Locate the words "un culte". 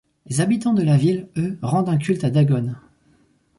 1.89-2.23